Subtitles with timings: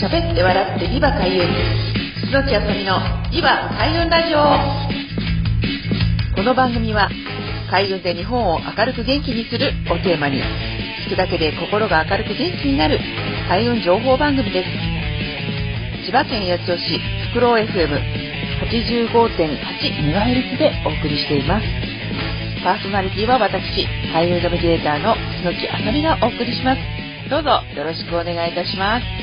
[0.00, 1.44] 喋って笑ってビバ開運
[2.32, 2.96] 楠木あさみの
[3.30, 4.40] ビバ開運ラジオ
[6.34, 7.10] この番組は
[7.70, 10.40] 開運で日本を明るく元気にするをテーマに
[11.04, 12.98] 聞くだけで心が明るく元気になる
[13.46, 14.70] 開運情報番組です
[16.08, 16.96] 千葉県八千代市
[17.36, 21.66] フクロウ FM85.8MHz でお送りしています
[22.64, 25.14] パーソナリティは私、俳優ナビゲーターの
[25.44, 26.80] 楠木あさみがお送りします。
[27.30, 29.19] どうぞよろしくお願いいたします。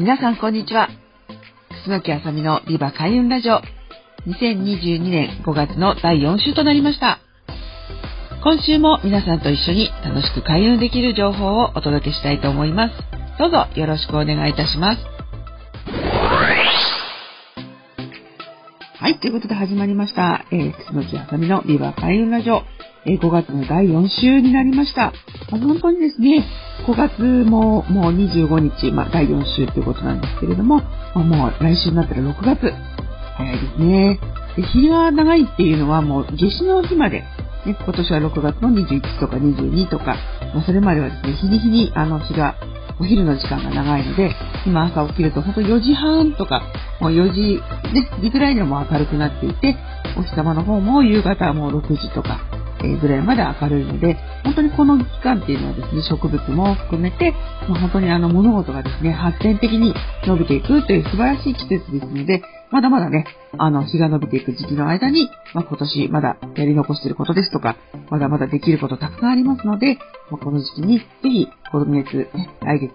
[0.00, 0.88] 皆さんこんにちは。
[1.84, 3.60] 楠木あさみのリバ開運ラジオ。
[4.26, 7.18] 2022年5月の第4週となりました。
[8.42, 12.94] 今週も皆さんと一緒に楽しく開運できる情報をお届けしたいと思います。
[13.38, 15.19] どうぞよろしくお願いいたします。
[19.10, 20.46] はい、ということで始まりました。
[20.52, 22.62] えー、楠木あさみのビバ開運ラジオ。
[23.04, 25.12] えー、5月の第4週になりました。
[25.50, 26.46] まあ、本当にですね、
[26.86, 32.72] 5月ももう25日、まあ、第4週ということなんですけれども、まあ、もう来週になったら6月。
[33.36, 34.20] 早いですね。
[34.54, 37.24] で日が長いっていうのはもう夏至の日まで、
[37.66, 40.14] ね、今年は6月の21とか22とか、
[40.54, 42.54] まあ、それまではですね、日に日にあの日が
[43.00, 44.30] お昼の時間が長いので、
[44.66, 46.62] 今朝起きると本当4時半とか、
[47.00, 47.62] もう4時、
[47.94, 49.76] ね、時ぐらいにも明るくなっていて、
[50.18, 52.40] お日様の方も夕方はもう6時とか、
[52.82, 57.34] ぐらいまで明るいので、本当にこの期間っていうのはですね、植物も含めて、
[57.68, 59.94] ま、本当にあの物事がですね、発展的に
[60.26, 63.26] 伸びていくという素晴らしい季節ですので、まだまだね、
[63.58, 67.76] あの、日が伸びていく時期の間に、まあ、今年まだやり残していることですとか、
[68.10, 69.98] まだまだできることたくさんありますので、
[70.30, 72.28] まあ、この時期にぜひ、今月、
[72.62, 72.92] 来月、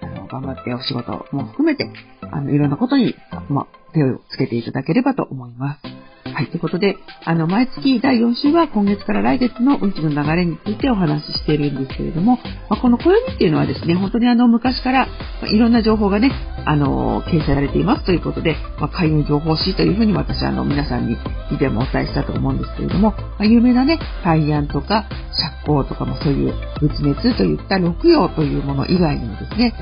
[0.00, 1.90] あの、頑張ってお仕事も含めて、
[2.30, 3.14] あの、いろんなことに、
[3.50, 5.97] まあ、手をつけていただければと思います。
[6.34, 15.08] はい、ということで、あの、毎月第4週は今月から来月の運気の流れについてお話ししているんですけれども、まあ、この暦っていうのはですね、本当にあの、昔から、
[15.42, 16.30] ま、いろんな情報がね、
[16.64, 21.16] あの、掲載されていますということで、まあ、開運情報誌というふうに私は、あの、皆さんに
[21.50, 29.74] 以前もお伝えしたと思うんですけれども、まあ、有名なね、大安とか、釈光とかもそういう仏滅といった六曜というもの以外にもですね、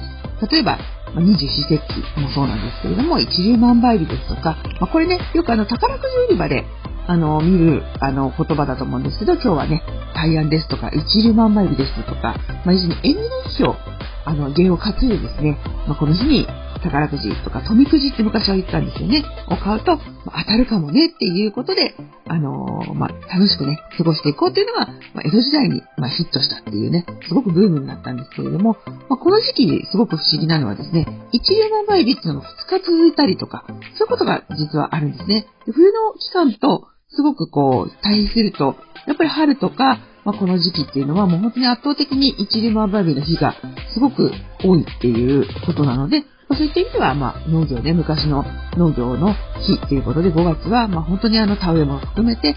[0.50, 0.78] 例えば、
[1.14, 1.80] 二十四節
[2.14, 6.66] 気もそうなんですけれども、一粒万倍日ですとか、まあ、これね、よくあの、宝くじ売り場で、
[7.06, 9.82] あの、見る、あの、言葉だと思うんですけど、今日はね、
[10.14, 13.76] 大安ですとか、一粒万倍日ですとか、まあ、要するに縁起の日を、
[14.24, 16.46] あの、芸を担いでですね、まあ、この日に
[16.86, 19.24] 宝くじとか富くじって昔は言ったんですよね。
[19.48, 21.94] を買うと、まあ、当たるかもねっていうことで、
[22.26, 28.76] あのー、まあ、楽しくね、過ごしていこうっていうのが、まあ、江戸時代に、まヒットしたっていうね、すごくブームになったんですけれども、
[29.08, 35.46] まこの時期にすごく不思議なのはですね、一流の倍率の2日続いたりとか、そういうことが実はあるんですね。
[35.66, 38.76] で冬の期間と、すごくこう、対比すると、
[39.06, 43.54] やっぱり春とか、まあ、この時期っていうのはもう本当に圧倒的に一流万倍日の日が
[43.94, 44.32] すごく
[44.64, 46.24] 多いっていうことなので、
[46.54, 48.44] そういった意味では、まあ、農業ね、昔の
[48.76, 52.54] 農業の日ということで、5月は、まあ、本当にあの、田植えも含めて、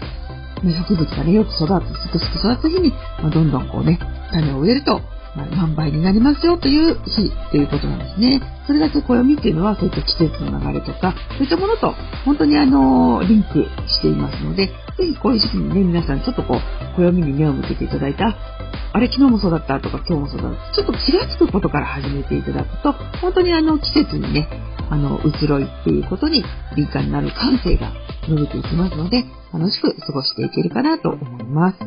[0.62, 2.90] 植物がね、よく育つ、すくすく育つ日に、
[3.20, 3.98] まあ、どんどんこうね、
[4.30, 5.00] 種を植えると、
[5.36, 8.40] まあ、万倍になりますよという日ということなんですね。
[8.66, 14.72] それだけ暦っていうのはそういった季節の流れとか、そういったものと本当にあの、リンクしていますので、ぜ
[15.06, 18.36] ひこういう時期にね、皆さんちょっとこう、暦に目を向けていただいた、
[18.92, 20.74] あれ昨日もそうだったとか今日もそうだった。
[20.74, 24.48] ちょっと気がつくことから始めていただくと、本当にあの季節にね、
[24.90, 26.44] あの、移ろいっていうことに
[26.76, 27.92] 敏感になる感性が
[28.28, 31.78] 伸びていきますので、楽しく過ごしていけるかなと思います。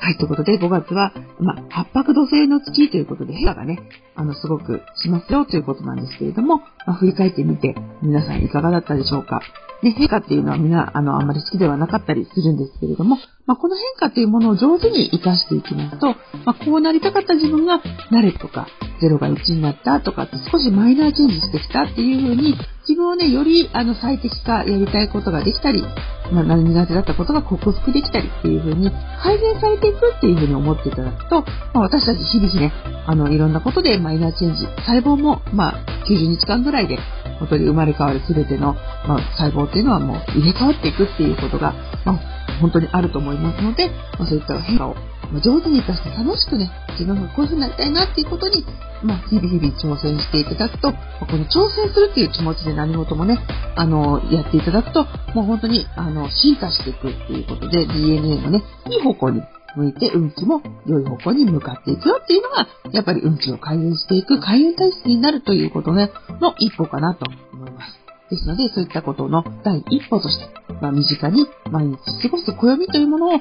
[0.00, 3.80] はい、ということで5月は、まあ、八白土星の月ということで変化がね、
[4.14, 9.40] あの、すごくしますよということなんですけれども、まあ、振り返ってみて皆さんいかがだったでしょうか。
[9.82, 16.06] ね、変化っていうのはみんな、あの、あんまり好きではなかったりするんですけれども、まあ、この変化というものを上手に活かしていきますと、
[16.44, 17.80] まあ、こうなりたかった自分が
[18.10, 18.68] 慣れとか、
[19.02, 22.56] 0が1になったとかって少しマイナーチェンジしてきたっていう風に、
[22.88, 25.82] 自分をね、よりあの最適化やりたいことができたり、
[26.32, 28.90] まあ、苦手だったことが克服できたりっていう風に
[29.22, 32.72] 改善されていくっていう風に思っていただくと、まあ、私たち日々ね、
[33.06, 36.98] あの、いろんなことでマイナーチェンジ、細胞も、まあ、90日間ぐらいで、
[37.38, 38.74] 本当に生まれ変わる全ての、
[39.06, 41.74] まあ、細胞っていうのはもう入れ替わっていくっていうことが、
[42.04, 42.20] まあ、
[42.60, 44.96] 本当にあると思いますので、まあ、そういった変化を
[45.42, 48.64] 上手に活かして楽しくね、自分がこういう風になりたいなっていうことに、
[49.04, 53.38] まあ、日々日々挑戦していただくと、この挑戦するっていう気持ちで何事もね、
[53.76, 55.04] あの、やっていただくと、
[55.34, 59.42] もう本当に、あの、進化していくっていうことで、DNA もね、いい方向に
[59.76, 66.10] 向いて運気も良い方向に向かっていくよっていうのが、やっぱり運気を改善していく開運体質になるということね、
[66.40, 68.06] の一歩かなと思います。
[68.30, 70.48] ですので、そういったことの第一歩として、
[70.80, 73.40] まあ、身近に毎日過ごす暦というものを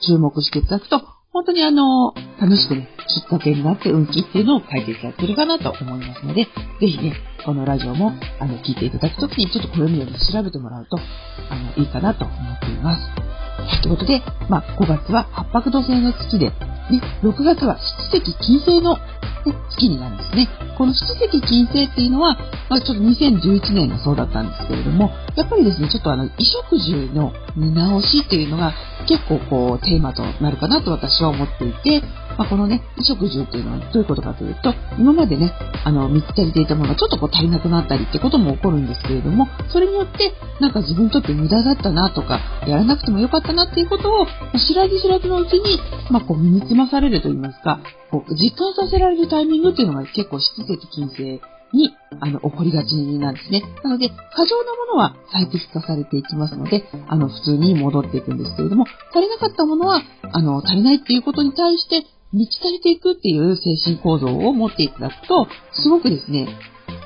[0.00, 1.00] 注目していただくと、
[1.32, 6.50] 本当にあの、楽しくね、きっかけになって運気っていうのを解決やってるかなと思いますので、ぜ
[6.86, 7.14] ひね、
[7.44, 10.98] このラジオも、あの、聞いていただくときにちょっと暦を調べてもらうと、
[11.50, 13.32] あの、いいかなと思っています。
[13.82, 17.78] ということで、まあ、5月は八白土星の月で、で、6月は
[18.10, 19.00] 七石金星の、ね、
[19.70, 20.48] 月になるんですね。
[20.78, 22.36] この七石金星っていうのは、
[22.68, 28.72] まあ、ちょっと2011年がそうだったんですけれども、やっぱりですね、ちょっとあの、衣食住の見直しっていうのが
[29.06, 32.02] 結構こう、テーマとなるかなと私は思っていて、
[32.38, 35.52] まあ、このね、衣食住っていうのはどういうことかというと、今までね、
[35.84, 44.26] あの、見つかりていたものがちょっとこう足りなくなったりってことも起こるんですけれども、それによって、なんか自分にとって無駄だったなとか、やらなくてもよかったなっていうことを、
[44.66, 45.78] 知らず知らずのうちに、
[46.10, 47.80] まあ、こう身につまされると言いますか、
[48.10, 51.40] こう実感させられるタイミングっていうのが結構質的金星
[51.72, 53.62] に、あの、起こりがちなんですね。
[53.82, 66.48] なので、過剰なものは最適化されていきますので、あの、普通に戻っていくんですけれども、足りなかったものは、あの、足りないっていうことに対して、満ち足りていくっていう精神構造を持っていただくと、すごくですね、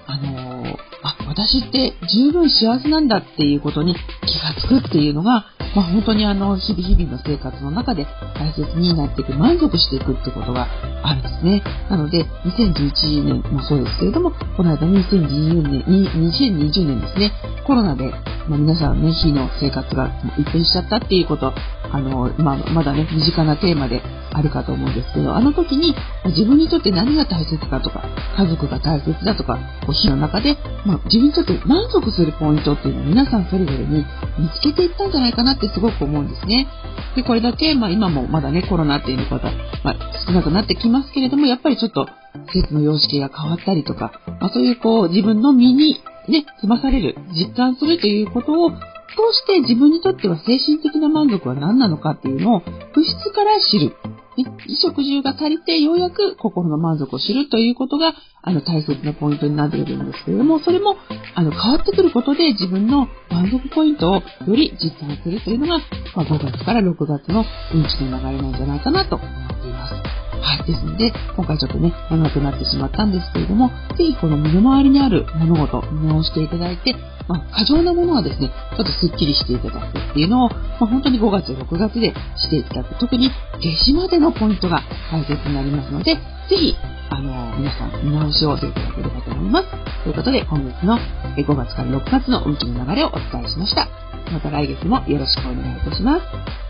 [0.06, 10.68] あのー、あ、私って十分幸せなんだっていうことに気がつくっていうのが、まあ、本当にあの、日々日々の生活の中で大切になっていく、満足していくってことが
[11.02, 11.62] あるんですね。
[11.90, 17.32] なので、2011年もそうですけれども、この間2020年、2020年ですね、
[17.66, 18.10] コロナで、
[18.48, 21.52] まあ、皆さんね、日の生活が一変しちゃったっていうこと、
[21.92, 24.02] あの、まあ、まだね、身近なテーマで
[24.32, 25.94] あるかと思うんですけど、あの時に
[26.26, 28.04] 自分にとって何が大切かとか、
[28.36, 34.04] 家族が大切だとか、こう日の中で、まあ、自分にとって満足するポイントっていうのを皆さんそれぞれに
[34.38, 36.66] 見つけていったんじゃないかなってすごく思うんですね。
[37.14, 39.38] で、これだけ、まあ今もまだね、コロナっていう方、
[39.84, 42.06] まあ少なくなってきますけれども、やっぱりちょっと、
[42.52, 48.72] 施設の様式が変わったりとか、まあそういうこう、自分の身にね、済まされる、実感するということを、
[49.14, 53.96] 通して自分にとっては精神的な満足は何なのかっていうのを物質から知る。
[54.42, 58.12] 衣食住が足りてようやく心の満足を知るということが、
[58.42, 60.96] あの、大切なポイントになっているんですけれども、それも、
[61.34, 65.78] あの、変わってくることで自分の満足ポイントをより実感するというのが、
[66.14, 69.28] まあ、5月から6月の運気の流れなんじゃないかなと思っ
[69.62, 70.15] ています。
[70.40, 70.66] はい。
[70.66, 76.94] ですので、今回ちょっとね、長くなってしまったんですけれども、ぜひこの身の回りにある物事、見直していただいて、
[77.28, 82.94] まあ、過剰なものはですね、ちょっとスッキリしていただくっていうのを、まあ、本当に5月、6月でしていただく。
[82.96, 83.30] 特に
[83.60, 86.20] 夏至までのポイントが大切になりますので、ぜ
[86.56, 86.76] ひ、
[87.10, 89.68] あの、皆さん見直しをしていただければと思います。
[90.04, 90.98] ということで、今月の
[91.36, 93.88] 5月から6月の運気の流れをお伝えしました。
[94.32, 96.65] また来月もよろしくお願いいたします。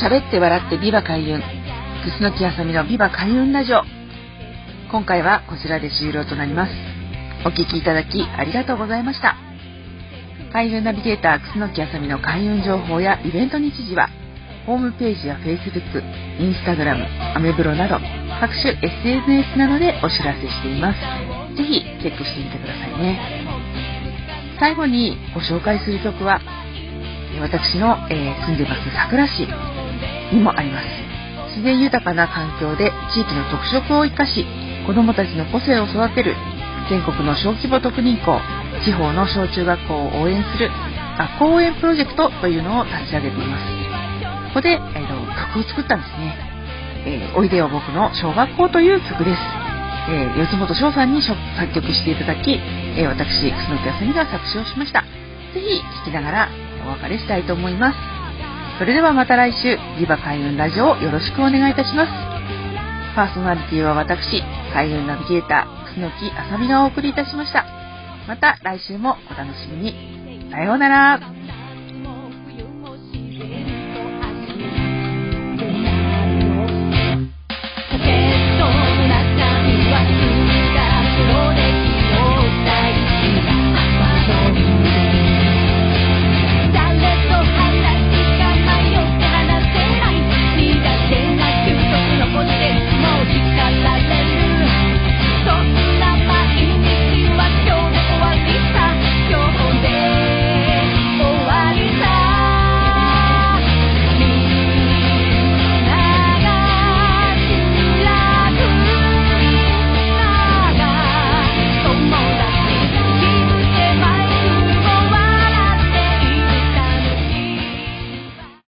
[0.00, 1.42] 喋って笑ってビバ開運。
[2.18, 3.82] 楠木あさみのビバ開運ラジオ。
[4.90, 6.72] 今回はこちらで終了となります。
[7.44, 9.36] お聴きいただきありがとうございました。
[10.54, 14.08] 開運ナビゲーター楠木あさみの開運情報やイベント日時は、
[14.64, 16.02] ホームページや Facebook、
[16.40, 17.98] Instagram、アメブロなど
[18.40, 21.00] 各種 SNS などでお知らせしています。
[21.58, 23.20] ぜひチェックしてみてくださいね。
[24.58, 26.40] 最後にご紹介する曲は、
[27.38, 29.46] 私の、えー、住んでます桜市
[30.32, 30.86] にもあります。
[31.50, 34.46] 自然豊かな環境で地域の特色を生かし
[34.86, 36.36] 子どもたちの個性を育てる
[36.88, 38.38] 全国の小規模特任校
[38.84, 40.70] 地方の小中学校を応援する
[41.18, 43.80] 学校応援プロジェクトというのを立ち上げています。
[44.50, 46.34] ここで、えー、曲を作ったんですね、
[47.06, 49.38] えー、おいでよ僕の小学校という曲です、
[50.10, 51.38] えー、四本翔さんに作
[51.72, 52.58] 曲していただき、
[52.96, 55.02] え私楠木あさみが作詞をしました。
[55.54, 56.48] ぜひ聴きながら
[56.86, 58.19] お別れしたいと思います。
[58.80, 62.12] それではまた来週、リバ開運ラジオをよろしくお願いいたします。
[63.14, 67.66] パーソナリティは私、開運ナビゲーター、楠木あさみがお送りいたしました。
[68.26, 70.50] また来週もお楽しみに。
[70.50, 71.20] さようなら。